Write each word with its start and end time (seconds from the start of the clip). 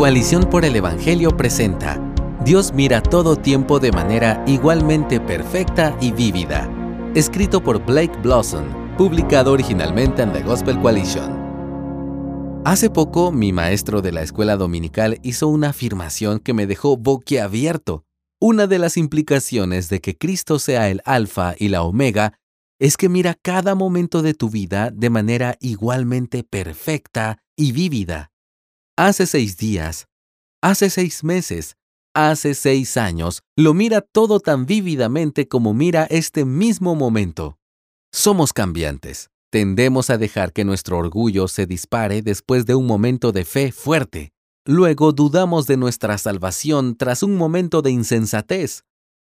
Coalición 0.00 0.48
por 0.48 0.64
el 0.64 0.74
Evangelio 0.76 1.36
presenta 1.36 2.00
Dios 2.42 2.72
mira 2.72 3.02
todo 3.02 3.36
tiempo 3.36 3.78
de 3.80 3.92
manera 3.92 4.42
igualmente 4.46 5.20
perfecta 5.20 5.94
y 6.00 6.10
vívida. 6.10 6.70
Escrito 7.14 7.62
por 7.62 7.84
Blake 7.84 8.16
Blossom, 8.22 8.96
publicado 8.96 9.52
originalmente 9.52 10.22
en 10.22 10.32
The 10.32 10.42
Gospel 10.42 10.80
Coalition. 10.80 12.62
Hace 12.64 12.88
poco, 12.88 13.30
mi 13.30 13.52
maestro 13.52 14.00
de 14.00 14.12
la 14.12 14.22
escuela 14.22 14.56
dominical 14.56 15.18
hizo 15.22 15.48
una 15.48 15.68
afirmación 15.68 16.38
que 16.38 16.54
me 16.54 16.66
dejó 16.66 16.96
boquiabierto. 16.96 18.06
Una 18.40 18.66
de 18.66 18.78
las 18.78 18.96
implicaciones 18.96 19.90
de 19.90 20.00
que 20.00 20.16
Cristo 20.16 20.58
sea 20.58 20.88
el 20.88 21.02
Alfa 21.04 21.54
y 21.58 21.68
la 21.68 21.82
Omega 21.82 22.38
es 22.78 22.96
que 22.96 23.10
mira 23.10 23.34
cada 23.34 23.74
momento 23.74 24.22
de 24.22 24.32
tu 24.32 24.48
vida 24.48 24.90
de 24.90 25.10
manera 25.10 25.58
igualmente 25.60 26.42
perfecta 26.42 27.42
y 27.54 27.72
vívida 27.72 28.30
hace 29.00 29.24
seis 29.24 29.56
días, 29.56 30.04
hace 30.60 30.90
seis 30.90 31.24
meses, 31.24 31.74
hace 32.14 32.52
seis 32.52 32.98
años, 32.98 33.40
lo 33.56 33.72
mira 33.72 34.02
todo 34.02 34.40
tan 34.40 34.66
vívidamente 34.66 35.48
como 35.48 35.72
mira 35.72 36.04
este 36.10 36.44
mismo 36.44 36.94
momento. 36.94 37.56
Somos 38.12 38.52
cambiantes. 38.52 39.30
Tendemos 39.50 40.10
a 40.10 40.18
dejar 40.18 40.52
que 40.52 40.66
nuestro 40.66 40.98
orgullo 40.98 41.48
se 41.48 41.64
dispare 41.64 42.20
después 42.20 42.66
de 42.66 42.74
un 42.74 42.86
momento 42.86 43.32
de 43.32 43.46
fe 43.46 43.72
fuerte. 43.72 44.32
Luego 44.66 45.12
dudamos 45.12 45.66
de 45.66 45.78
nuestra 45.78 46.18
salvación 46.18 46.94
tras 46.94 47.22
un 47.22 47.36
momento 47.36 47.80
de 47.80 47.92
insensatez. 47.92 48.82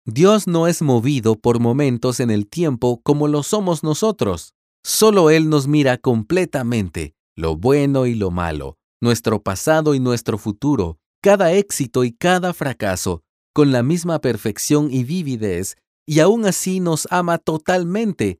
Dios 0.05 0.47
no 0.47 0.67
es 0.67 0.81
movido 0.81 1.37
por 1.37 1.61
momentos 1.61 2.19
en 2.19 2.29
el 2.29 2.49
tiempo 2.49 2.99
como 3.03 3.29
lo 3.29 3.41
somos 3.41 3.83
nosotros. 3.83 4.53
Solo 4.83 5.29
Él 5.29 5.47
nos 5.49 5.67
mira 5.67 5.97
completamente, 5.97 7.13
lo 7.37 7.55
bueno 7.55 8.05
y 8.05 8.15
lo 8.15 8.31
malo, 8.31 8.75
nuestro 9.01 9.41
pasado 9.41 9.95
y 9.95 9.99
nuestro 9.99 10.37
futuro, 10.37 10.97
cada 11.21 11.51
éxito 11.53 12.03
y 12.03 12.11
cada 12.13 12.53
fracaso, 12.53 13.23
con 13.53 13.71
la 13.71 13.83
misma 13.83 14.19
perfección 14.19 14.91
y 14.91 15.03
vividez, 15.03 15.75
y 16.07 16.19
aún 16.19 16.45
así 16.45 16.79
nos 16.79 17.07
ama 17.11 17.37
totalmente. 17.37 18.39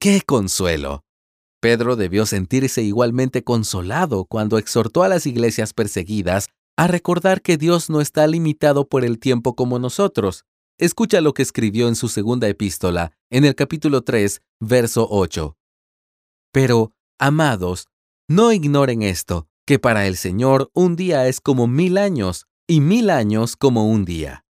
¡Qué 0.00 0.22
consuelo! 0.22 1.04
Pedro 1.60 1.96
debió 1.96 2.24
sentirse 2.24 2.82
igualmente 2.82 3.42
consolado 3.42 4.24
cuando 4.24 4.58
exhortó 4.58 5.02
a 5.02 5.08
las 5.08 5.26
iglesias 5.26 5.74
perseguidas 5.74 6.48
a 6.76 6.86
recordar 6.86 7.42
que 7.42 7.56
Dios 7.56 7.90
no 7.90 8.00
está 8.00 8.26
limitado 8.28 8.88
por 8.88 9.04
el 9.04 9.18
tiempo 9.18 9.56
como 9.56 9.80
nosotros. 9.80 10.44
Escucha 10.78 11.20
lo 11.20 11.34
que 11.34 11.42
escribió 11.42 11.88
en 11.88 11.96
su 11.96 12.08
segunda 12.08 12.46
epístola, 12.48 13.10
en 13.30 13.44
el 13.44 13.56
capítulo 13.56 14.02
3, 14.02 14.40
verso 14.60 15.08
8. 15.10 15.56
Pero, 16.52 16.92
amados, 17.18 17.88
no 18.28 18.52
ignoren 18.52 19.02
esto, 19.02 19.48
que 19.68 19.78
para 19.78 20.06
el 20.06 20.16
Señor 20.16 20.70
un 20.72 20.96
día 20.96 21.28
es 21.28 21.42
como 21.42 21.66
mil 21.66 21.98
años 21.98 22.46
y 22.66 22.80
mil 22.80 23.10
años 23.10 23.54
como 23.54 23.86
un 23.86 24.06
día. 24.06 24.46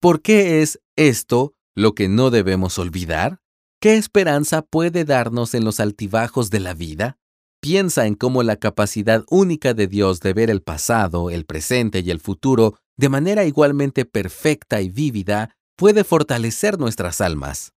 ¿Por 0.00 0.22
qué 0.22 0.62
es 0.62 0.80
esto 0.94 1.54
lo 1.74 1.96
que 1.96 2.06
no 2.06 2.30
debemos 2.30 2.78
olvidar? 2.78 3.40
¿Qué 3.80 3.96
esperanza 3.96 4.62
puede 4.62 5.04
darnos 5.04 5.54
en 5.54 5.64
los 5.64 5.80
altibajos 5.80 6.50
de 6.50 6.60
la 6.60 6.72
vida? 6.72 7.18
Piensa 7.60 8.06
en 8.06 8.14
cómo 8.14 8.44
la 8.44 8.54
capacidad 8.54 9.24
única 9.28 9.74
de 9.74 9.88
Dios 9.88 10.20
de 10.20 10.34
ver 10.34 10.50
el 10.50 10.62
pasado, 10.62 11.28
el 11.28 11.44
presente 11.44 11.98
y 11.98 12.12
el 12.12 12.20
futuro 12.20 12.78
de 12.96 13.08
manera 13.08 13.44
igualmente 13.44 14.04
perfecta 14.04 14.80
y 14.82 14.88
vívida 14.88 15.56
puede 15.76 16.04
fortalecer 16.04 16.78
nuestras 16.78 17.20
almas. 17.20 17.72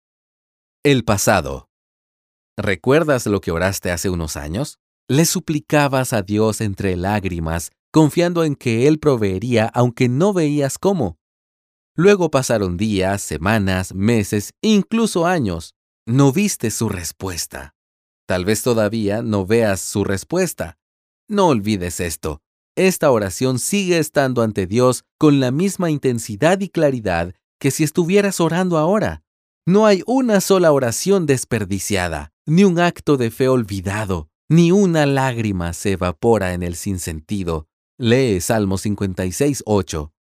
El 0.83 1.05
pasado. 1.05 1.69
¿Recuerdas 2.59 3.27
lo 3.27 3.41
que 3.41 3.53
oraste 3.53 3.93
hace 3.93 4.11
unos 4.11 4.37
años? 4.37 4.82
Le 5.13 5.27
suplicabas 5.27 6.15
a 6.15 6.23
Dios 6.23 6.63
entre 6.63 6.97
lágrimas, 6.97 7.71
confiando 7.93 8.45
en 8.45 8.57
que 8.57 8.89
Él 8.89 8.99
proveería 8.99 9.67
aunque 9.67 10.09
no 10.09 10.33
veías 10.33 10.79
cómo. 10.79 11.19
Luego 11.95 12.31
pasaron 12.31 12.79
días, 12.79 13.21
semanas, 13.21 13.95
meses, 13.95 14.55
incluso 14.63 15.27
años. 15.27 15.75
No 16.07 16.33
viste 16.33 16.71
su 16.71 16.89
respuesta. 16.89 17.75
Tal 18.27 18.47
vez 18.47 18.63
todavía 18.63 19.21
no 19.21 19.45
veas 19.45 19.83
su 19.83 20.03
respuesta. 20.03 20.79
No 21.29 21.49
olvides 21.49 22.01
esto. 22.01 22.41
Esta 22.75 23.11
oración 23.11 23.59
sigue 23.59 23.99
estando 23.99 24.41
ante 24.41 24.67
Dios 24.67 25.05
con 25.19 25.41
la 25.41 25.51
misma 25.51 25.91
intensidad 25.91 26.59
y 26.61 26.71
claridad 26.71 27.35
que 27.61 27.71
si 27.71 27.85
estuvieras 27.85 28.41
orando 28.41 28.79
ahora. 28.79 29.25
No 29.67 29.85
hay 29.85 30.03
una 30.07 30.41
sola 30.41 30.73
oración 30.73 31.27
desperdiciada, 31.27 32.33
ni 32.47 32.65
un 32.65 32.79
acto 32.79 33.19
de 33.19 33.31
fe 33.31 33.49
olvidado, 33.49 34.32
ni 34.53 34.71
una 34.71 35.07
lágrima 35.07 35.73
se 35.73 35.93
evapora 35.93 36.53
en 36.53 36.63
el 36.63 36.77
sinsentido. 36.77 37.69
Lee 37.97 38.39
Salmo 38.43 38.77
56, 38.77 39.63
8. 39.65 40.13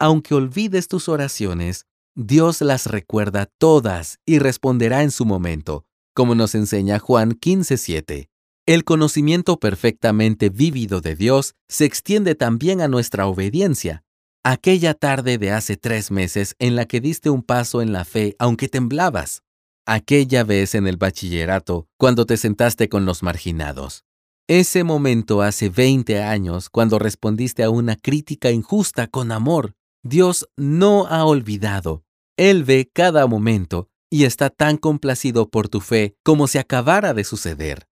Aunque 0.00 0.34
olvides 0.34 0.88
tus 0.88 1.08
oraciones, 1.08 1.86
Dios 2.16 2.62
las 2.62 2.86
recuerda 2.86 3.46
todas 3.46 4.18
y 4.26 4.40
responderá 4.40 5.04
en 5.04 5.12
su 5.12 5.24
momento, 5.24 5.84
como 6.14 6.34
nos 6.34 6.56
enseña 6.56 6.98
Juan 6.98 7.34
15, 7.34 7.76
7. 7.76 8.28
El 8.66 8.82
conocimiento 8.82 9.60
perfectamente 9.60 10.48
vívido 10.48 11.00
de 11.00 11.14
Dios 11.14 11.54
se 11.68 11.84
extiende 11.84 12.34
también 12.34 12.80
a 12.80 12.88
nuestra 12.88 13.28
obediencia. 13.28 14.02
Aquella 14.42 14.94
tarde 14.94 15.38
de 15.38 15.52
hace 15.52 15.76
tres 15.76 16.10
meses 16.10 16.56
en 16.58 16.74
la 16.74 16.86
que 16.86 17.00
diste 17.00 17.30
un 17.30 17.44
paso 17.44 17.82
en 17.82 17.92
la 17.92 18.04
fe 18.04 18.34
aunque 18.40 18.68
temblabas 18.68 19.43
aquella 19.86 20.44
vez 20.44 20.74
en 20.74 20.86
el 20.86 20.96
bachillerato 20.96 21.86
cuando 21.98 22.26
te 22.26 22.36
sentaste 22.36 22.88
con 22.88 23.04
los 23.04 23.22
marginados. 23.22 24.04
Ese 24.48 24.84
momento 24.84 25.42
hace 25.42 25.70
20 25.70 26.22
años 26.22 26.68
cuando 26.68 26.98
respondiste 26.98 27.62
a 27.62 27.70
una 27.70 27.96
crítica 27.96 28.50
injusta 28.50 29.06
con 29.06 29.32
amor. 29.32 29.74
Dios 30.02 30.48
no 30.56 31.06
ha 31.06 31.24
olvidado. 31.24 32.04
Él 32.36 32.64
ve 32.64 32.90
cada 32.92 33.26
momento 33.26 33.88
y 34.10 34.24
está 34.24 34.50
tan 34.50 34.76
complacido 34.76 35.48
por 35.48 35.68
tu 35.68 35.80
fe 35.80 36.14
como 36.22 36.46
si 36.46 36.58
acabara 36.58 37.14
de 37.14 37.24
suceder. 37.24 37.88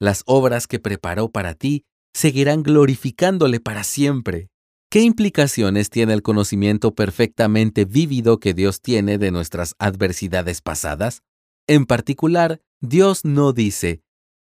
Las 0.00 0.22
obras 0.26 0.66
que 0.66 0.80
preparó 0.80 1.30
para 1.30 1.54
ti 1.54 1.84
seguirán 2.12 2.62
glorificándole 2.62 3.60
para 3.60 3.84
siempre. 3.84 4.48
¿Qué 4.90 5.00
implicaciones 5.00 5.88
tiene 5.88 6.12
el 6.12 6.22
conocimiento 6.22 6.94
perfectamente 6.94 7.84
vívido 7.84 8.38
que 8.38 8.52
Dios 8.52 8.82
tiene 8.82 9.16
de 9.16 9.30
nuestras 9.30 9.74
adversidades 9.78 10.60
pasadas? 10.60 11.22
En 11.66 11.86
particular, 11.86 12.60
Dios 12.80 13.24
no 13.24 13.52
dice, 13.52 14.02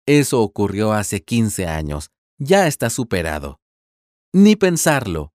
eso 0.06 0.42
ocurrió 0.42 0.94
hace 0.94 1.24
15 1.24 1.68
años, 1.68 2.12
ya 2.38 2.68
está 2.68 2.90
superado. 2.90 3.60
Ni 4.34 4.56
pensarlo. 4.56 5.34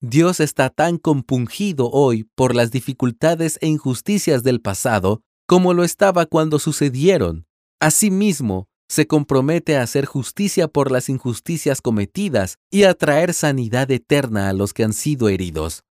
Dios 0.00 0.38
está 0.40 0.70
tan 0.70 0.98
compungido 0.98 1.90
hoy 1.90 2.24
por 2.34 2.54
las 2.54 2.70
dificultades 2.70 3.58
e 3.60 3.66
injusticias 3.66 4.42
del 4.42 4.60
pasado 4.60 5.22
como 5.46 5.74
lo 5.74 5.82
estaba 5.82 6.26
cuando 6.26 6.58
sucedieron. 6.58 7.46
Asimismo, 7.80 8.68
se 8.88 9.06
compromete 9.06 9.76
a 9.76 9.82
hacer 9.82 10.04
justicia 10.04 10.68
por 10.68 10.90
las 10.90 11.08
injusticias 11.08 11.80
cometidas 11.80 12.56
y 12.70 12.84
a 12.84 12.94
traer 12.94 13.34
sanidad 13.34 13.90
eterna 13.90 14.48
a 14.48 14.52
los 14.52 14.72
que 14.72 14.84
han 14.84 14.92
sido 14.92 15.28
heridos. 15.28 15.84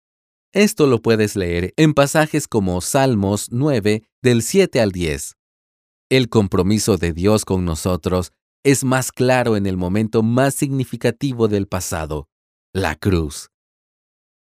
Esto 0.57 0.87
lo 0.87 1.03
puedes 1.03 1.37
leer 1.37 1.75
en 1.77 1.93
pasajes 1.93 2.49
como 2.49 2.81
Salmos 2.81 3.49
9 3.51 4.05
del 4.23 4.41
7 4.41 4.81
al 4.81 4.91
10. 4.91 5.37
El 6.09 6.31
compromiso 6.31 6.97
de 6.97 7.13
Dios 7.13 7.45
con 7.45 7.67
nosotros 7.67 8.33
es 8.65 8.83
más 8.83 9.13
claro 9.13 9.59
en 9.59 9.67
el 9.67 9.77
momento 9.77 10.23
más 10.23 10.55
significativo 10.55 11.49
del 11.49 11.67
pasado, 11.67 12.31
la 12.73 12.95
cruz. 12.95 13.51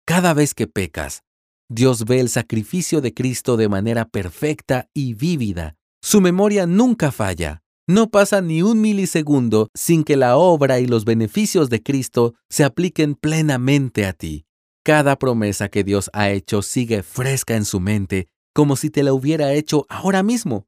Cada 0.06 0.34
vez 0.34 0.54
que 0.54 0.66
pecas, 0.66 1.24
Dios 1.68 2.06
ve 2.06 2.22
el 2.22 2.30
sacrificio 2.30 3.02
de 3.02 3.14
Cristo 3.14 3.58
de 3.58 3.68
manera 3.68 4.06
perfecta 4.06 4.88
y 4.94 5.14
vívida. 5.14 5.76
Su 6.02 6.22
memoria 6.22 6.66
nunca 6.66 7.12
falla. 7.12 7.64
No 7.86 8.10
pasa 8.10 8.40
ni 8.40 8.62
un 8.62 8.80
milisegundo 8.80 9.68
sin 9.74 10.06
que 10.06 10.16
la 10.16 10.38
obra 10.38 10.80
y 10.80 10.88
los 10.88 11.04
beneficios 11.04 11.70
de 11.70 11.84
Cristo 11.84 12.34
se 12.50 12.64
apliquen 12.64 13.16
plenamente 13.16 14.06
a 14.06 14.14
ti. 14.14 14.47
Cada 14.88 15.20
promesa 15.20 15.68
que 15.68 15.84
Dios 15.84 16.10
ha 16.14 16.30
hecho 16.30 16.62
sigue 16.62 17.04
fresca 17.04 17.58
en 17.58 17.66
su 17.66 17.82
mente, 17.82 18.30
como 18.56 18.78
si 18.78 18.90
te 18.90 19.04
la 19.04 19.12
hubiera 19.12 19.52
hecho 19.52 19.86
ahora 19.90 20.24
mismo. 20.24 20.66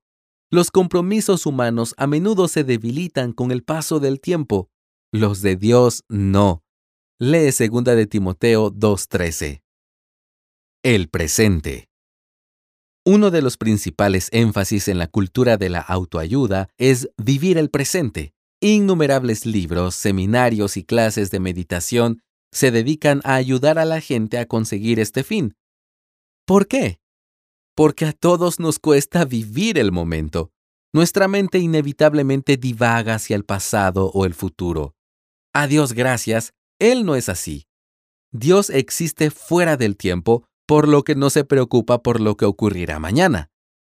Los 0.51 0.71
compromisos 0.71 1.45
humanos 1.45 1.95
a 1.95 2.05
menudo 2.05 2.49
se 2.49 2.65
debilitan 2.65 3.31
con 3.31 3.49
el 3.49 3.63
paso 3.63 4.01
del 4.01 4.19
tiempo. 4.19 4.69
Los 5.13 5.41
de 5.41 5.55
Dios 5.55 6.03
no. 6.09 6.65
Lee 7.17 7.45
2 7.45 7.83
de 7.85 8.07
Timoteo 8.07 8.73
2.13. 8.73 9.61
El 10.83 11.07
presente. 11.07 11.87
Uno 13.05 13.31
de 13.31 13.41
los 13.41 13.55
principales 13.55 14.27
énfasis 14.33 14.89
en 14.89 14.97
la 14.97 15.07
cultura 15.07 15.55
de 15.55 15.69
la 15.69 15.79
autoayuda 15.79 16.67
es 16.77 17.09
vivir 17.15 17.57
el 17.57 17.69
presente. 17.69 18.33
Innumerables 18.59 19.45
libros, 19.45 19.95
seminarios 19.95 20.75
y 20.75 20.83
clases 20.83 21.31
de 21.31 21.39
meditación 21.39 22.21
se 22.51 22.71
dedican 22.71 23.21
a 23.23 23.35
ayudar 23.35 23.79
a 23.79 23.85
la 23.85 24.01
gente 24.01 24.37
a 24.37 24.47
conseguir 24.47 24.99
este 24.99 25.23
fin. 25.23 25.55
¿Por 26.45 26.67
qué? 26.67 26.99
Porque 27.75 28.05
a 28.05 28.13
todos 28.13 28.59
nos 28.59 28.79
cuesta 28.79 29.25
vivir 29.25 29.77
el 29.77 29.91
momento. 29.91 30.51
Nuestra 30.91 31.27
mente 31.27 31.59
inevitablemente 31.59 32.57
divaga 32.57 33.15
hacia 33.15 33.35
el 33.35 33.45
pasado 33.45 34.09
o 34.13 34.25
el 34.25 34.33
futuro. 34.33 34.95
A 35.53 35.67
Dios 35.67 35.93
gracias, 35.93 36.53
Él 36.79 37.05
no 37.05 37.15
es 37.15 37.29
así. 37.29 37.67
Dios 38.31 38.69
existe 38.69 39.31
fuera 39.31 39.77
del 39.77 39.97
tiempo, 39.97 40.47
por 40.67 40.87
lo 40.87 41.03
que 41.03 41.15
no 41.15 41.29
se 41.29 41.43
preocupa 41.43 42.01
por 42.01 42.19
lo 42.19 42.37
que 42.37 42.45
ocurrirá 42.45 42.99
mañana. 42.99 43.49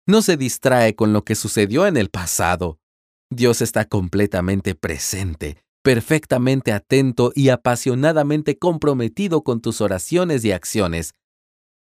No 0.06 0.22
se 0.22 0.36
distrae 0.36 0.94
con 0.94 1.12
lo 1.12 1.24
que 1.24 1.34
sucedió 1.34 1.86
en 1.86 1.96
el 1.96 2.10
pasado. 2.10 2.78
Dios 3.30 3.62
está 3.62 3.86
completamente 3.86 4.74
presente, 4.74 5.63
perfectamente 5.84 6.72
atento 6.72 7.30
y 7.34 7.50
apasionadamente 7.50 8.58
comprometido 8.58 9.44
con 9.44 9.60
tus 9.60 9.82
oraciones 9.82 10.42
y 10.42 10.50
acciones, 10.50 11.12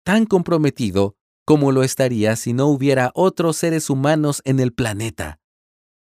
tan 0.04 0.26
comprometido 0.26 1.16
como 1.46 1.72
lo 1.72 1.84
estaría 1.84 2.36
si 2.36 2.52
no 2.52 2.68
hubiera 2.68 3.12
otros 3.16 3.56
seres 3.56 3.90
humanos 3.90 4.42
en 4.44 4.60
el 4.60 4.74
planeta. 4.74 5.40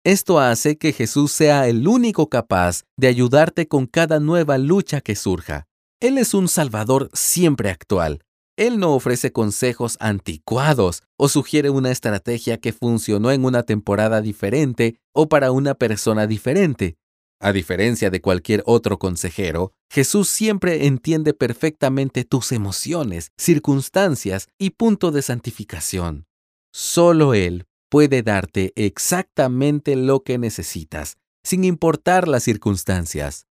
Esto 0.04 0.40
hace 0.40 0.78
que 0.78 0.94
Jesús 0.94 1.32
sea 1.32 1.68
el 1.68 1.86
único 1.86 2.30
capaz 2.30 2.84
de 2.96 3.08
ayudarte 3.08 3.68
con 3.68 3.84
cada 3.84 4.20
nueva 4.20 4.56
lucha 4.56 5.02
que 5.02 5.14
surja. 5.14 5.66
Él 6.00 6.16
es 6.16 6.32
un 6.32 6.48
Salvador 6.48 7.10
siempre 7.12 7.68
actual. 7.68 8.22
Él 8.56 8.78
no 8.78 8.94
ofrece 8.94 9.32
consejos 9.32 9.98
anticuados 10.00 11.02
o 11.18 11.28
sugiere 11.28 11.68
una 11.68 11.90
estrategia 11.90 12.58
que 12.58 12.72
funcionó 12.72 13.30
en 13.32 13.44
una 13.44 13.64
temporada 13.64 14.22
diferente 14.22 14.98
o 15.12 15.28
para 15.28 15.52
una 15.52 15.74
persona 15.74 16.26
diferente. 16.26 16.96
A 17.44 17.52
diferencia 17.52 18.08
de 18.08 18.20
cualquier 18.20 18.62
otro 18.66 19.00
consejero, 19.00 19.72
Jesús 19.90 20.28
siempre 20.28 20.86
entiende 20.86 21.34
perfectamente 21.34 22.24
tus 22.24 22.52
emociones, 22.52 23.32
circunstancias 23.36 24.46
y 24.60 24.70
punto 24.70 25.10
de 25.10 25.22
santificación. 25.22 26.26
Solo 26.72 27.34
Él 27.34 27.66
puede 27.90 28.22
darte 28.22 28.72
exactamente 28.76 29.96
lo 29.96 30.22
que 30.22 30.38
necesitas, 30.38 31.16
sin 31.42 31.64
importar 31.64 32.28
las 32.28 32.44
circunstancias. 32.44 33.48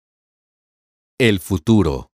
El 1.16 1.38
futuro. 1.38 2.10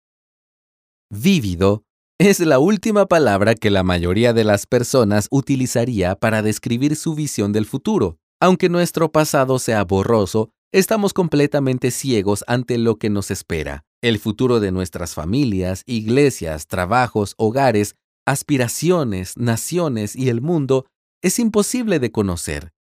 Vívido 1.12 1.84
es 2.18 2.40
la 2.40 2.58
última 2.58 3.06
palabra 3.06 3.54
que 3.54 3.70
la 3.70 3.84
mayoría 3.84 4.34
de 4.34 4.44
las 4.44 4.66
personas 4.66 5.28
utilizaría 5.30 6.16
para 6.16 6.42
describir 6.42 6.96
su 6.96 7.14
visión 7.14 7.54
del 7.54 7.68
futuro. 7.68 8.18
Aunque 8.42 8.70
nuestro 8.70 9.12
pasado 9.12 9.60
sea 9.60 9.84
borroso, 9.84 10.52
estamos 10.72 11.14
completamente 11.14 11.92
ciegos 11.92 12.44
ante 12.48 12.78
lo 12.78 12.98
que 12.98 13.10
nos 13.10 13.32
espera. 13.32 13.86
El 14.02 14.20
futuro 14.20 14.60
de 14.60 14.72
nuestras 14.72 15.14
familias, 15.14 15.84
iglesias, 15.86 16.68
trabajos, 16.68 17.34
hogares, 17.38 17.96
aspiraciones, 18.26 19.38
naciones 19.38 20.16
y 20.16 20.30
el 20.30 20.42
mundo 20.42 20.86
es 21.22 21.40
imposible 21.40 22.00
de 22.00 22.12
conocer. 22.12 22.72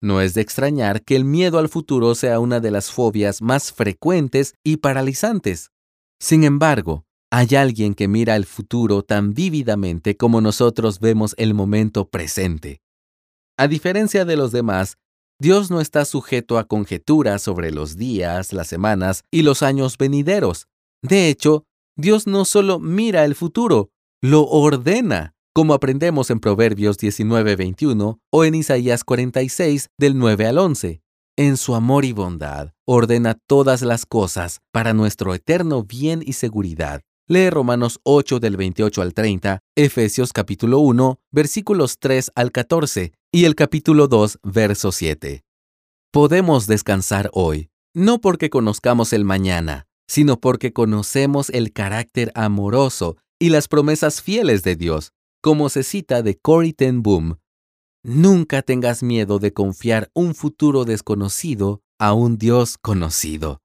No 0.00 0.20
es 0.20 0.34
de 0.34 0.40
extrañar 0.40 1.02
que 1.02 1.16
el 1.16 1.24
miedo 1.24 1.58
al 1.58 1.68
futuro 1.68 2.14
sea 2.14 2.40
una 2.40 2.60
de 2.60 2.70
las 2.70 2.90
fobias 2.90 3.40
más 3.40 3.72
frecuentes 3.72 4.54
y 4.64 4.78
paralizantes. 4.78 5.70
Sin 6.20 6.44
embargo, 6.44 7.04
hay 7.30 7.54
alguien 7.56 7.94
que 7.94 8.08
mira 8.08 8.36
el 8.36 8.44
futuro 8.44 9.02
tan 9.02 9.32
vívidamente 9.32 10.16
como 10.16 10.40
nosotros 10.40 11.00
vemos 11.00 11.34
el 11.38 11.54
momento 11.54 12.08
presente. 12.08 12.82
A 13.56 13.68
diferencia 13.68 14.24
de 14.24 14.36
los 14.36 14.52
demás, 14.52 14.98
Dios 15.42 15.72
no 15.72 15.80
está 15.80 16.04
sujeto 16.04 16.56
a 16.56 16.68
conjeturas 16.68 17.42
sobre 17.42 17.72
los 17.72 17.96
días, 17.96 18.52
las 18.52 18.68
semanas 18.68 19.24
y 19.28 19.42
los 19.42 19.64
años 19.64 19.98
venideros. 19.98 20.68
De 21.02 21.28
hecho, 21.28 21.64
Dios 21.96 22.28
no 22.28 22.44
solo 22.44 22.78
mira 22.78 23.24
el 23.24 23.34
futuro, 23.34 23.90
lo 24.22 24.44
ordena 24.46 25.34
como 25.52 25.74
aprendemos 25.74 26.30
en 26.30 26.38
Proverbios 26.38 26.96
19:21 26.96 28.20
o 28.30 28.44
en 28.44 28.54
Isaías 28.54 29.02
46 29.02 29.88
del 29.98 30.16
9 30.16 30.46
al 30.46 30.58
11. 30.58 31.02
En 31.36 31.56
su 31.56 31.74
amor 31.74 32.04
y 32.04 32.12
bondad, 32.12 32.70
ordena 32.86 33.36
todas 33.48 33.82
las 33.82 34.06
cosas 34.06 34.60
para 34.70 34.92
nuestro 34.92 35.34
eterno 35.34 35.82
bien 35.82 36.22
y 36.24 36.34
seguridad. 36.34 37.00
Lee 37.26 37.50
Romanos 37.50 37.98
8 38.04 38.38
del 38.38 38.56
28 38.56 39.02
al 39.02 39.12
30, 39.12 39.58
Efesios 39.74 40.32
capítulo 40.32 40.78
1, 40.78 41.18
versículos 41.32 41.98
3 41.98 42.30
al 42.36 42.52
14 42.52 43.12
y 43.34 43.46
el 43.46 43.54
capítulo 43.54 44.08
2, 44.08 44.40
verso 44.42 44.92
7. 44.92 45.42
Podemos 46.12 46.66
descansar 46.66 47.30
hoy, 47.32 47.70
no 47.94 48.20
porque 48.20 48.50
conozcamos 48.50 49.14
el 49.14 49.24
mañana, 49.24 49.86
sino 50.06 50.38
porque 50.38 50.74
conocemos 50.74 51.48
el 51.48 51.72
carácter 51.72 52.30
amoroso 52.34 53.16
y 53.40 53.48
las 53.48 53.68
promesas 53.68 54.20
fieles 54.20 54.62
de 54.64 54.76
Dios, 54.76 55.12
como 55.40 55.70
se 55.70 55.82
cita 55.82 56.22
de 56.22 56.36
Corrie 56.36 56.74
ten 56.74 57.02
Boom, 57.02 57.38
nunca 58.04 58.60
tengas 58.60 59.02
miedo 59.02 59.38
de 59.38 59.54
confiar 59.54 60.10
un 60.12 60.34
futuro 60.34 60.84
desconocido 60.84 61.80
a 61.98 62.12
un 62.12 62.36
Dios 62.36 62.76
conocido. 62.76 63.62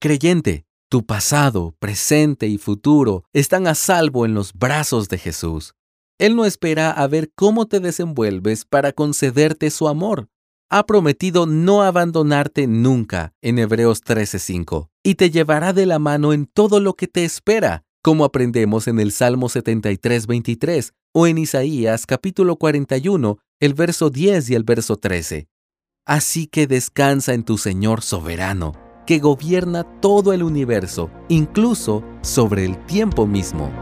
Creyente, 0.00 0.66
tu 0.88 1.04
pasado, 1.04 1.74
presente 1.80 2.46
y 2.46 2.58
futuro 2.58 3.24
están 3.32 3.66
a 3.66 3.74
salvo 3.74 4.24
en 4.24 4.34
los 4.34 4.52
brazos 4.52 5.08
de 5.08 5.18
Jesús. 5.18 5.74
Él 6.22 6.36
no 6.36 6.44
espera 6.44 6.92
a 6.92 7.08
ver 7.08 7.32
cómo 7.34 7.66
te 7.66 7.80
desenvuelves 7.80 8.64
para 8.64 8.92
concederte 8.92 9.72
su 9.72 9.88
amor. 9.88 10.28
Ha 10.70 10.86
prometido 10.86 11.46
no 11.46 11.82
abandonarte 11.82 12.68
nunca 12.68 13.34
en 13.42 13.58
Hebreos 13.58 14.04
13:5 14.04 14.88
y 15.02 15.16
te 15.16 15.32
llevará 15.32 15.72
de 15.72 15.84
la 15.84 15.98
mano 15.98 16.32
en 16.32 16.46
todo 16.46 16.78
lo 16.78 16.94
que 16.94 17.08
te 17.08 17.24
espera 17.24 17.82
como 18.02 18.24
aprendemos 18.24 18.86
en 18.86 19.00
el 19.00 19.10
Salmo 19.10 19.48
73, 19.48 20.28
23 20.28 20.92
o 21.12 21.26
en 21.26 21.38
Isaías 21.38 22.06
capítulo 22.06 22.54
41, 22.54 23.38
el 23.58 23.74
verso 23.74 24.08
10 24.08 24.50
y 24.50 24.54
el 24.54 24.62
verso 24.62 24.94
13. 24.94 25.48
Así 26.06 26.46
que 26.46 26.68
descansa 26.68 27.34
en 27.34 27.42
tu 27.42 27.58
Señor 27.58 28.00
soberano, 28.00 28.74
que 29.08 29.18
gobierna 29.18 29.82
todo 30.00 30.32
el 30.32 30.44
universo, 30.44 31.10
incluso 31.28 32.04
sobre 32.20 32.64
el 32.64 32.78
tiempo 32.86 33.26
mismo. 33.26 33.81